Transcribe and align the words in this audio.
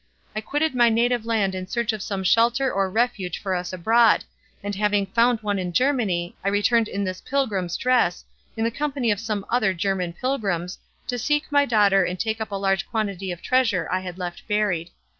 I 0.35 0.41
quitted 0.41 0.73
my 0.73 0.89
native 0.89 1.27
land 1.27 1.53
in 1.53 1.67
search 1.67 1.93
of 1.93 2.01
some 2.01 2.23
shelter 2.23 2.73
or 2.73 2.89
refuge 2.89 3.37
for 3.39 3.53
us 3.53 3.71
abroad, 3.71 4.23
and 4.63 4.73
having 4.73 5.05
found 5.05 5.41
one 5.43 5.59
in 5.59 5.71
Germany 5.71 6.35
I 6.43 6.49
returned 6.49 6.87
in 6.87 7.03
this 7.03 7.21
pilgrim's 7.21 7.77
dress, 7.77 8.25
in 8.57 8.63
the 8.63 8.71
company 8.71 9.11
of 9.11 9.19
some 9.19 9.45
other 9.47 9.75
German 9.75 10.13
pilgrims, 10.13 10.79
to 11.05 11.19
seek 11.19 11.51
my 11.51 11.65
daughter 11.67 12.03
and 12.03 12.19
take 12.19 12.41
up 12.41 12.49
a 12.49 12.55
large 12.55 12.89
quantity 12.89 13.31
of 13.31 13.43
treasure 13.43 13.87
I 13.91 13.99
had 13.99 14.17
left 14.17 14.47
buried. 14.47 14.89